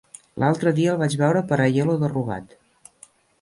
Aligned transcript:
L'altre 0.43 0.71
dia 0.79 0.93
el 0.95 0.97
vaig 1.01 1.17
veure 1.23 1.43
per 1.51 1.59
Aielo 1.67 1.99
de 2.05 2.11
Rugat. 2.15 2.57